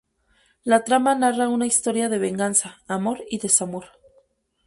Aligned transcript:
La 0.63 0.83
trama 0.83 1.13
narra 1.13 1.47
una 1.47 1.67
historia 1.67 2.09
de 2.09 2.17
venganza, 2.17 2.81
amor 2.87 3.19
y 3.29 3.37
desamor. 3.37 3.85